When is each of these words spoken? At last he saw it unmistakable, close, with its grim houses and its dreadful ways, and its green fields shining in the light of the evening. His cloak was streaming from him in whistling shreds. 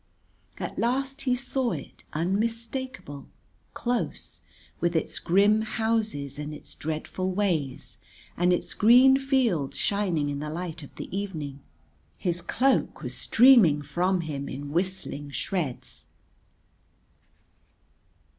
At 0.57 0.79
last 0.79 1.21
he 1.29 1.35
saw 1.35 1.73
it 1.73 2.05
unmistakable, 2.11 3.27
close, 3.75 4.41
with 4.79 4.95
its 4.95 5.19
grim 5.19 5.61
houses 5.61 6.39
and 6.39 6.55
its 6.55 6.73
dreadful 6.73 7.31
ways, 7.33 7.99
and 8.35 8.51
its 8.51 8.73
green 8.73 9.17
fields 9.19 9.77
shining 9.77 10.29
in 10.29 10.39
the 10.39 10.49
light 10.49 10.81
of 10.81 10.95
the 10.95 11.15
evening. 11.15 11.59
His 12.17 12.41
cloak 12.41 13.03
was 13.03 13.15
streaming 13.15 13.83
from 13.83 14.21
him 14.21 14.49
in 14.49 14.71
whistling 14.71 15.29
shreds. 15.29 16.07